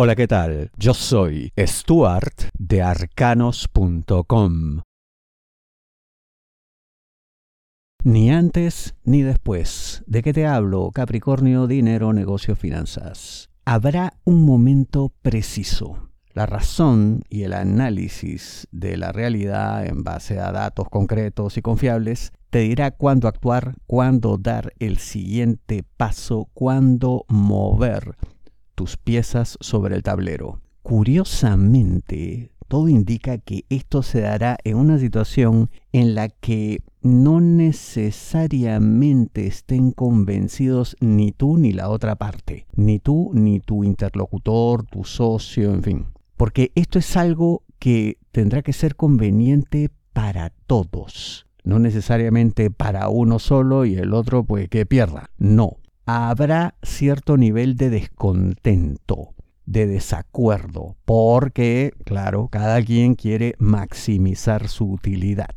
Hola, 0.00 0.14
¿qué 0.14 0.28
tal? 0.28 0.70
Yo 0.76 0.94
soy 0.94 1.52
Stuart 1.58 2.52
de 2.56 2.82
arcanos.com. 2.82 4.82
Ni 8.04 8.30
antes 8.30 8.94
ni 9.02 9.22
después. 9.22 10.04
¿De 10.06 10.22
qué 10.22 10.32
te 10.32 10.46
hablo? 10.46 10.92
Capricornio, 10.94 11.66
dinero, 11.66 12.12
negocio, 12.12 12.54
finanzas. 12.54 13.50
Habrá 13.64 14.12
un 14.22 14.44
momento 14.44 15.12
preciso. 15.20 16.10
La 16.32 16.46
razón 16.46 17.24
y 17.28 17.42
el 17.42 17.52
análisis 17.52 18.68
de 18.70 18.98
la 18.98 19.10
realidad 19.10 19.84
en 19.84 20.04
base 20.04 20.38
a 20.38 20.52
datos 20.52 20.88
concretos 20.90 21.56
y 21.56 21.62
confiables 21.62 22.30
te 22.50 22.60
dirá 22.60 22.92
cuándo 22.92 23.26
actuar, 23.26 23.74
cuándo 23.88 24.38
dar 24.38 24.74
el 24.78 24.98
siguiente 24.98 25.82
paso, 25.96 26.48
cuándo 26.54 27.24
mover 27.26 28.14
tus 28.78 28.96
piezas 28.96 29.58
sobre 29.60 29.96
el 29.96 30.04
tablero. 30.04 30.60
Curiosamente, 30.82 32.52
todo 32.68 32.88
indica 32.88 33.38
que 33.38 33.64
esto 33.70 34.04
se 34.04 34.20
dará 34.20 34.56
en 34.62 34.76
una 34.76 35.00
situación 35.00 35.68
en 35.90 36.14
la 36.14 36.28
que 36.28 36.84
no 37.02 37.40
necesariamente 37.40 39.48
estén 39.48 39.90
convencidos 39.90 40.96
ni 41.00 41.32
tú 41.32 41.58
ni 41.58 41.72
la 41.72 41.88
otra 41.88 42.14
parte, 42.14 42.68
ni 42.76 43.00
tú 43.00 43.32
ni 43.34 43.58
tu 43.58 43.82
interlocutor, 43.82 44.84
tu 44.84 45.02
socio, 45.02 45.74
en 45.74 45.82
fin. 45.82 46.06
Porque 46.36 46.70
esto 46.76 47.00
es 47.00 47.16
algo 47.16 47.64
que 47.80 48.18
tendrá 48.30 48.62
que 48.62 48.72
ser 48.72 48.94
conveniente 48.94 49.90
para 50.12 50.50
todos, 50.68 51.48
no 51.64 51.80
necesariamente 51.80 52.70
para 52.70 53.08
uno 53.08 53.40
solo 53.40 53.86
y 53.86 53.96
el 53.96 54.14
otro 54.14 54.44
pues 54.44 54.68
que 54.68 54.86
pierda. 54.86 55.30
No, 55.36 55.78
habrá 56.08 56.74
cierto 56.82 57.36
nivel 57.36 57.76
de 57.76 57.90
descontento, 57.90 59.34
de 59.66 59.86
desacuerdo, 59.86 60.96
porque, 61.04 61.92
claro, 62.06 62.48
cada 62.50 62.82
quien 62.82 63.14
quiere 63.14 63.54
maximizar 63.58 64.68
su 64.68 64.90
utilidad. 64.90 65.54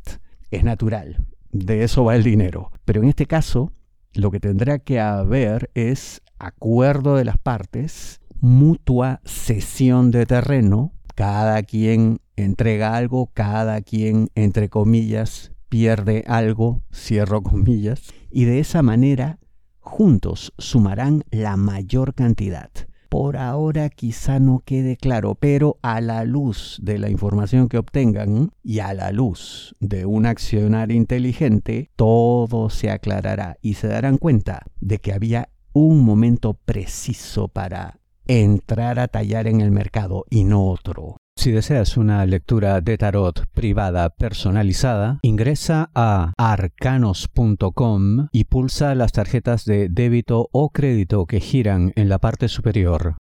Es 0.50 0.62
natural, 0.62 1.24
de 1.52 1.84
eso 1.84 2.04
va 2.04 2.16
el 2.16 2.22
dinero. 2.22 2.70
Pero 2.84 3.00
en 3.00 3.08
este 3.08 3.24
caso, 3.24 3.72
lo 4.12 4.30
que 4.30 4.40
tendrá 4.40 4.78
que 4.78 5.00
haber 5.00 5.70
es 5.72 6.20
acuerdo 6.38 7.16
de 7.16 7.24
las 7.24 7.38
partes, 7.38 8.20
mutua 8.38 9.22
cesión 9.24 10.10
de 10.10 10.26
terreno, 10.26 10.92
cada 11.14 11.62
quien 11.62 12.18
entrega 12.36 12.94
algo, 12.94 13.30
cada 13.32 13.80
quien, 13.80 14.28
entre 14.34 14.68
comillas, 14.68 15.52
pierde 15.70 16.24
algo, 16.26 16.82
cierro 16.92 17.42
comillas, 17.42 18.12
y 18.30 18.44
de 18.44 18.58
esa 18.58 18.82
manera 18.82 19.38
juntos 19.82 20.54
sumarán 20.56 21.24
la 21.30 21.56
mayor 21.56 22.14
cantidad. 22.14 22.70
Por 23.10 23.36
ahora 23.36 23.90
quizá 23.90 24.38
no 24.38 24.62
quede 24.64 24.96
claro, 24.96 25.34
pero 25.34 25.76
a 25.82 26.00
la 26.00 26.24
luz 26.24 26.78
de 26.82 26.98
la 26.98 27.10
información 27.10 27.68
que 27.68 27.76
obtengan 27.76 28.52
y 28.62 28.78
a 28.78 28.94
la 28.94 29.12
luz 29.12 29.76
de 29.80 30.06
un 30.06 30.24
accionar 30.24 30.90
inteligente, 30.90 31.90
todo 31.94 32.70
se 32.70 32.90
aclarará 32.90 33.58
y 33.60 33.74
se 33.74 33.88
darán 33.88 34.16
cuenta 34.16 34.62
de 34.80 34.98
que 34.98 35.12
había 35.12 35.50
un 35.74 36.02
momento 36.02 36.54
preciso 36.54 37.48
para 37.48 38.00
entrar 38.26 38.98
a 38.98 39.08
tallar 39.08 39.46
en 39.46 39.60
el 39.60 39.72
mercado 39.72 40.24
y 40.30 40.44
no 40.44 40.66
otro. 40.68 41.16
Si 41.42 41.50
deseas 41.50 41.96
una 41.96 42.24
lectura 42.24 42.80
de 42.80 42.96
tarot 42.96 43.48
privada 43.52 44.10
personalizada, 44.10 45.18
ingresa 45.22 45.90
a 45.92 46.32
arcanos.com 46.38 48.28
y 48.30 48.44
pulsa 48.44 48.94
las 48.94 49.10
tarjetas 49.10 49.64
de 49.64 49.88
débito 49.88 50.48
o 50.52 50.70
crédito 50.70 51.26
que 51.26 51.40
giran 51.40 51.92
en 51.96 52.08
la 52.08 52.20
parte 52.20 52.46
superior. 52.46 53.16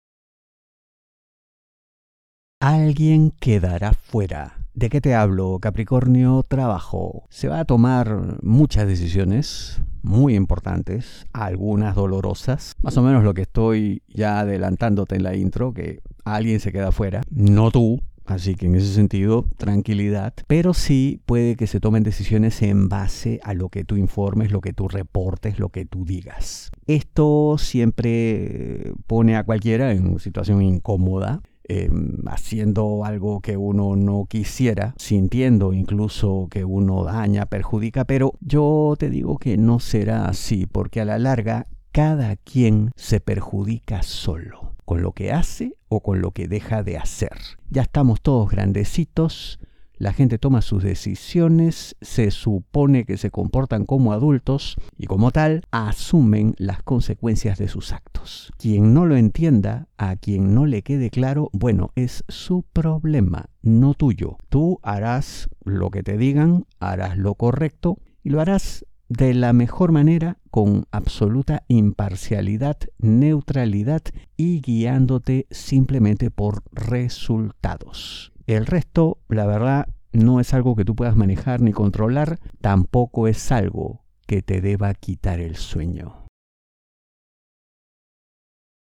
Alguien 2.59 3.33
quedará 3.33 3.92
fuera. 3.92 4.67
¿De 4.72 4.89
qué 4.89 5.03
te 5.03 5.14
hablo, 5.14 5.59
Capricornio? 5.61 6.42
Trabajo. 6.42 7.27
Se 7.28 7.48
va 7.48 7.61
a 7.61 7.64
tomar 7.67 8.39
muchas 8.42 8.87
decisiones 8.87 9.83
muy 10.03 10.37
importantes, 10.37 11.27
algunas 11.34 11.94
dolorosas. 11.94 12.72
Más 12.83 12.97
o 12.97 13.03
menos 13.03 13.25
lo 13.25 13.34
que 13.34 13.43
estoy 13.43 14.03
ya 14.09 14.41
adelantándote 14.41 15.16
en 15.16 15.22
la 15.22 15.37
intro, 15.37 15.75
que 15.75 16.00
alguien 16.34 16.60
se 16.60 16.72
queda 16.72 16.92
fuera, 16.92 17.22
no 17.31 17.70
tú, 17.70 18.00
Así 18.26 18.56
que 18.56 18.66
en 18.66 18.75
ese 18.75 18.92
sentido, 18.92 19.47
tranquilidad. 19.56 20.34
Pero 20.48 20.75
sí 20.75 21.20
puede 21.26 21.56
que 21.56 21.69
se 21.69 21.81
tomen 21.81 22.03
decisiones 22.03 22.60
en 22.62 22.88
base 22.88 23.41
a 23.44 23.54
lo 23.54 23.69
que 23.69 23.84
tú 23.84 23.97
informes, 23.97 24.50
lo 24.50 24.60
que 24.60 24.72
tú 24.72 24.88
reportes, 24.88 25.59
lo 25.60 25.69
que 25.69 25.84
tú 25.84 26.04
digas. 26.04 26.70
Esto 26.86 27.56
siempre 27.56 28.92
pone 29.06 29.36
a 29.36 29.44
cualquiera 29.44 29.92
en 29.92 30.09
una 30.09 30.19
situación 30.19 30.60
incómoda. 30.62 31.41
Em, 31.69 32.19
haciendo 32.28 33.04
algo 33.04 33.41
que 33.41 33.56
uno 33.56 33.97
no 33.97 34.26
quisiera, 34.28 34.94
sintiendo 34.98 35.72
incluso 35.72 36.47
que 36.48 36.65
uno 36.65 37.03
daña, 37.03 37.47
perjudica, 37.47 38.04
pero 38.04 38.34
yo 38.41 38.94
te 38.97 39.10
digo 39.10 39.36
que 39.38 39.56
no 39.56 39.81
será 39.81 40.26
así, 40.26 40.66
porque 40.66 41.00
a 41.00 41.04
la 41.04 41.19
larga 41.19 41.66
cada 41.91 42.36
quien 42.36 42.92
se 42.94 43.19
perjudica 43.19 44.04
solo 44.04 44.76
con 44.84 45.03
lo 45.03 45.10
que 45.10 45.32
hace 45.32 45.75
o 45.88 46.02
con 46.02 46.20
lo 46.20 46.32
que 46.32 46.48
deja 46.48 46.82
de 46.82 46.98
hacer. 46.98 47.32
Ya 47.70 47.82
estamos 47.82 48.20
todos 48.20 48.50
grandecitos, 48.50 49.58
la 49.98 50.12
gente 50.12 50.38
toma 50.38 50.60
sus 50.60 50.82
decisiones, 50.82 51.97
se 52.02 52.30
supone 52.30 53.06
que 53.06 53.16
se 53.16 53.30
comportan 53.30 53.86
como 53.86 54.12
adultos 54.12 54.76
y 54.98 55.06
como 55.06 55.30
tal 55.30 55.62
asumen 55.70 56.54
las 56.58 56.82
consecuencias 56.82 57.58
de 57.58 57.69
sus 57.69 57.92
actos. 57.92 58.52
Quien 58.58 58.92
no 58.92 59.06
lo 59.06 59.16
entienda, 59.16 59.88
a 59.97 60.16
quien 60.16 60.54
no 60.54 60.66
le 60.66 60.82
quede 60.82 61.08
claro, 61.08 61.48
bueno, 61.54 61.92
es 61.94 62.24
su 62.28 62.62
problema, 62.74 63.47
no 63.62 63.94
tuyo. 63.94 64.36
Tú 64.50 64.80
harás 64.82 65.48
lo 65.64 65.91
que 65.91 66.03
te 66.03 66.18
digan, 66.18 66.66
harás 66.78 67.16
lo 67.16 67.34
correcto 67.34 67.97
y 68.22 68.28
lo 68.28 68.42
harás 68.42 68.84
de 69.09 69.34
la 69.34 69.53
mejor 69.53 69.93
manera, 69.93 70.39
con 70.50 70.87
absoluta 70.91 71.65
imparcialidad, 71.69 72.77
neutralidad 72.99 74.03
y 74.37 74.61
guiándote 74.61 75.47
simplemente 75.50 76.31
por 76.31 76.62
resultados. 76.72 78.33
El 78.47 78.66
resto, 78.66 79.19
la 79.28 79.47
verdad, 79.47 79.89
no 80.12 80.41
es 80.41 80.55
algo 80.55 80.77
que 80.77 80.84
tú 80.84 80.95
puedas 80.95 81.16
manejar 81.16 81.61
ni 81.61 81.72
controlar, 81.72 82.39
tampoco 82.61 83.28
es 83.28 83.53
algo 83.53 84.05
que 84.27 84.43
te 84.43 84.61
deba 84.61 84.95
quitar 84.95 85.41
el 85.41 85.56
sueño 85.56 86.27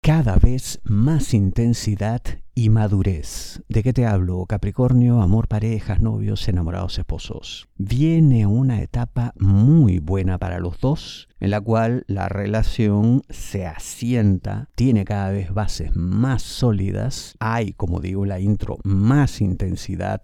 cada 0.01 0.35
vez 0.37 0.81
más 0.83 1.35
intensidad 1.35 2.21
y 2.53 2.69
madurez. 2.69 3.61
¿De 3.69 3.83
qué 3.83 3.93
te 3.93 4.05
hablo? 4.05 4.45
Capricornio, 4.45 5.21
amor, 5.21 5.47
parejas, 5.47 6.01
novios, 6.01 6.47
enamorados, 6.47 6.99
esposos. 6.99 7.67
Viene 7.77 8.45
una 8.45 8.81
etapa 8.81 9.33
muy 9.39 9.99
buena 9.99 10.37
para 10.37 10.59
los 10.59 10.79
dos, 10.79 11.27
en 11.39 11.51
la 11.51 11.61
cual 11.61 12.03
la 12.07 12.29
relación 12.29 13.21
se 13.29 13.65
asienta, 13.65 14.69
tiene 14.75 15.05
cada 15.05 15.31
vez 15.31 15.53
bases 15.53 15.95
más 15.95 16.41
sólidas, 16.41 17.35
hay, 17.39 17.73
como 17.73 18.01
digo 18.01 18.25
la 18.25 18.39
intro, 18.39 18.77
más 18.83 19.41
intensidad, 19.41 20.21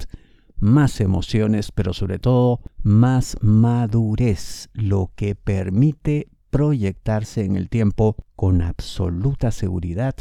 más 0.59 0.99
emociones, 1.01 1.71
pero 1.71 1.93
sobre 1.93 2.19
todo 2.19 2.61
más 2.81 3.37
madurez, 3.41 4.69
lo 4.73 5.11
que 5.15 5.35
permite 5.35 6.29
proyectarse 6.49 7.43
en 7.45 7.55
el 7.55 7.69
tiempo 7.69 8.15
con 8.35 8.61
absoluta 8.61 9.51
seguridad, 9.51 10.15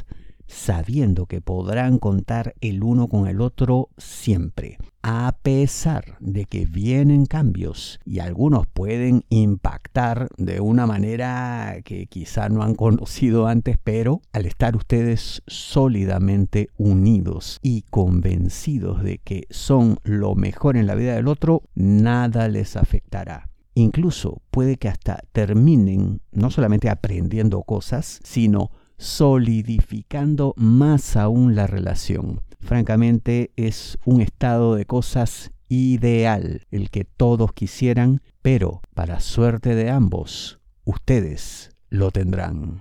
sabiendo 0.46 1.26
que 1.26 1.40
podrán 1.40 1.98
contar 1.98 2.54
el 2.60 2.82
uno 2.82 3.08
con 3.08 3.26
el 3.26 3.40
otro 3.40 3.90
siempre, 3.98 4.78
a 5.02 5.36
pesar 5.42 6.16
de 6.20 6.46
que 6.46 6.66
vienen 6.66 7.26
cambios 7.26 8.00
y 8.04 8.18
algunos 8.18 8.66
pueden 8.66 9.24
impactar 9.28 10.28
de 10.36 10.60
una 10.60 10.86
manera 10.86 11.76
que 11.84 12.06
quizá 12.06 12.48
no 12.48 12.62
han 12.62 12.74
conocido 12.74 13.46
antes, 13.46 13.78
pero 13.82 14.20
al 14.32 14.46
estar 14.46 14.76
ustedes 14.76 15.42
sólidamente 15.46 16.70
unidos 16.76 17.58
y 17.62 17.82
convencidos 17.82 19.02
de 19.02 19.18
que 19.18 19.46
son 19.50 19.98
lo 20.02 20.34
mejor 20.34 20.76
en 20.76 20.86
la 20.86 20.94
vida 20.94 21.14
del 21.14 21.28
otro, 21.28 21.62
nada 21.74 22.48
les 22.48 22.76
afectará. 22.76 23.48
Incluso 23.74 24.40
puede 24.50 24.76
que 24.76 24.88
hasta 24.88 25.22
terminen 25.32 26.22
no 26.32 26.50
solamente 26.50 26.88
aprendiendo 26.88 27.62
cosas, 27.62 28.20
sino 28.24 28.70
solidificando 28.98 30.54
más 30.56 31.16
aún 31.16 31.54
la 31.54 31.66
relación. 31.66 32.40
Francamente 32.60 33.52
es 33.56 33.98
un 34.04 34.20
estado 34.20 34.74
de 34.74 34.86
cosas 34.86 35.52
ideal 35.68 36.66
el 36.70 36.90
que 36.90 37.04
todos 37.04 37.52
quisieran, 37.52 38.22
pero 38.42 38.80
para 38.94 39.20
suerte 39.20 39.74
de 39.74 39.90
ambos, 39.90 40.60
ustedes 40.84 41.70
lo 41.90 42.10
tendrán. 42.10 42.80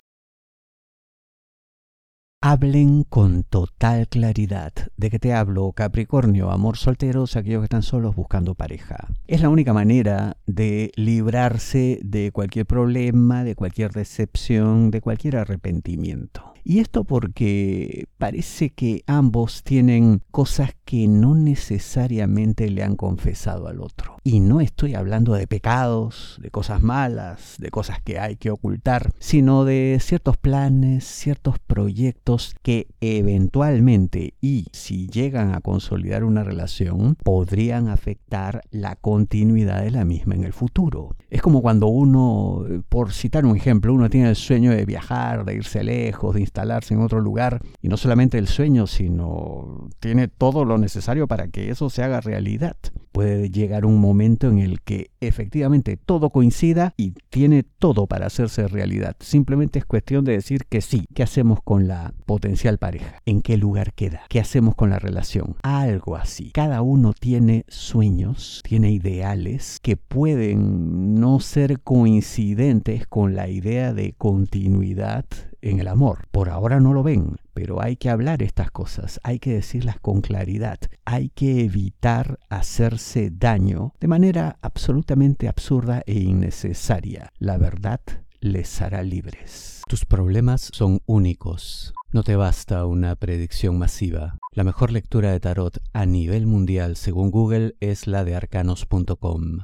Hablen 2.48 3.06
con 3.06 3.42
total 3.42 4.08
claridad. 4.08 4.72
¿De 4.98 5.10
qué 5.10 5.18
te 5.18 5.34
hablo? 5.34 5.72
Capricornio, 5.72 6.52
amor 6.52 6.78
solteros, 6.78 7.36
aquellos 7.36 7.62
que 7.62 7.66
están 7.66 7.82
solos 7.82 8.16
buscando 8.16 8.54
pareja. 8.54 9.08
Es 9.26 9.42
la 9.42 9.50
única 9.50 9.74
manera 9.74 10.38
de 10.46 10.92
librarse 10.96 12.00
de 12.04 12.32
cualquier 12.32 12.68
problema, 12.68 13.44
de 13.44 13.56
cualquier 13.56 13.94
decepción, 13.94 14.92
de 14.92 15.02
cualquier 15.02 15.38
arrepentimiento. 15.38 16.55
Y 16.68 16.80
esto 16.80 17.04
porque 17.04 18.08
parece 18.18 18.72
que 18.72 19.04
ambos 19.06 19.62
tienen 19.62 20.24
cosas 20.32 20.72
que 20.84 21.08
no 21.08 21.36
necesariamente 21.36 22.72
le 22.72 22.82
han 22.82 22.96
confesado 22.96 23.68
al 23.68 23.82
otro. 23.82 24.18
Y 24.24 24.40
no 24.40 24.62
estoy 24.62 24.96
hablando 24.96 25.36
de 25.36 25.46
pecados, 25.46 26.40
de 26.42 26.50
cosas 26.50 26.82
malas, 26.82 27.58
de 27.60 27.70
cosas 27.70 28.02
que 28.02 28.18
hay 28.18 28.38
que 28.38 28.50
ocultar, 28.50 29.12
sino 29.20 29.64
de 29.64 30.00
ciertos 30.02 30.38
planes, 30.38 31.06
ciertos 31.06 31.60
proyectos 31.60 32.56
que 32.64 32.88
eventualmente 33.00 34.34
y 34.42 34.66
si 34.72 35.08
llegan 35.08 35.54
a 35.54 35.62
consolidar 35.62 36.24
una 36.24 36.44
relación 36.44 37.16
podrían 37.24 37.90
afectar 37.90 38.62
la 38.72 38.96
continuidad 38.96 39.84
de 39.84 39.92
la 39.92 40.04
misma 40.04 40.34
en 40.34 40.44
el 40.44 40.54
futuro. 40.54 41.16
Es 41.30 41.44
como 41.44 41.62
cuando 41.62 41.88
uno, 41.88 42.66
por 42.90 43.14
citar 43.14 43.46
un 43.46 43.56
ejemplo, 43.56 43.94
uno 43.94 44.10
tiene 44.10 44.30
el 44.30 44.36
sueño 44.36 44.72
de 44.72 44.86
viajar, 44.86 45.46
de 45.46 45.54
irse 45.54 45.84
lejos, 45.84 46.34
de 46.34 46.42
instalarse 46.56 46.94
en 46.94 47.02
otro 47.02 47.20
lugar, 47.20 47.62
y 47.82 47.90
no 47.90 47.98
solamente 47.98 48.38
el 48.38 48.48
sueño, 48.48 48.88
sino 48.88 49.90
tiene 50.00 50.30
todo 50.30 50.64
lo 50.64 50.78
necesario 50.78 51.28
para 51.28 51.50
que 51.50 51.70
eso 51.70 51.90
se 51.90 52.02
haga 52.02 52.22
realidad. 52.22 52.78
Puede 53.12 53.50
llegar 53.50 53.86
un 53.86 54.00
momento 54.00 54.48
en 54.48 54.60
el 54.60 54.82
que 54.82 55.12
efectivamente 55.22 55.98
todo 55.98 56.30
coincida 56.32 56.94
y 56.98 57.14
tiene 57.30 57.64
todo 57.64 58.08
para 58.08 58.28
hacerse 58.28 58.68
realidad. 58.68 59.16
Simplemente 59.20 59.80
es 59.80 59.86
cuestión 59.86 60.26
de 60.26 60.34
decir 60.34 60.66
que 60.68 60.82
sí. 60.82 61.06
¿Qué 61.14 61.24
hacemos 61.24 61.60
con 61.64 61.88
la 61.88 62.14
potencial 62.26 62.78
pareja? 62.78 63.22
¿En 63.26 63.42
qué 63.42 63.56
lugar 63.56 63.94
queda? 63.94 64.24
¿Qué 64.28 64.42
hacemos 64.42 64.76
con 64.76 64.90
la 64.90 65.00
relación? 65.00 65.56
Algo 65.64 66.18
así. 66.18 66.52
Cada 66.52 66.82
uno 66.82 67.14
tiene 67.14 67.64
sueños, 67.70 68.62
tiene 68.68 68.92
ideales 68.92 69.80
que 69.82 69.96
pueden 69.96 71.16
no 71.16 71.40
ser 71.40 71.80
coincidentes 71.80 73.08
con 73.08 73.34
la 73.34 73.48
idea 73.48 73.94
de 73.94 74.14
continuidad 74.18 75.26
en 75.66 75.80
el 75.80 75.88
amor. 75.88 76.28
Por 76.32 76.50
ahora 76.50 76.80
no 76.80 76.94
lo 76.94 77.04
ven, 77.04 77.38
pero 77.54 77.82
hay 77.82 77.98
que 77.98 78.10
hablar 78.10 78.42
estas 78.44 78.72
cosas, 78.72 79.20
hay 79.24 79.40
que 79.40 79.54
decirlas 79.54 80.00
con 80.00 80.22
claridad, 80.22 80.80
hay 81.04 81.30
que 81.30 81.62
evitar 81.64 82.40
hacerse 82.50 83.32
daño 83.32 83.94
de 84.00 84.08
manera 84.08 84.58
absolutamente 84.62 85.48
absurda 85.48 86.04
e 86.06 86.20
innecesaria. 86.20 87.32
La 87.40 87.58
verdad 87.58 88.00
les 88.40 88.82
hará 88.82 89.02
libres. 89.02 89.82
Tus 89.88 90.06
problemas 90.06 90.70
son 90.72 91.02
únicos. 91.06 91.94
No 92.12 92.24
te 92.24 92.36
basta 92.36 92.86
una 92.86 93.16
predicción 93.16 93.78
masiva. 93.78 94.38
La 94.52 94.64
mejor 94.64 94.92
lectura 94.92 95.32
de 95.32 95.40
tarot 95.40 95.80
a 95.94 96.06
nivel 96.06 96.46
mundial 96.46 96.96
según 96.96 97.32
Google 97.32 97.76
es 97.80 98.08
la 98.08 98.24
de 98.24 98.36
arcanos.com. 98.36 99.64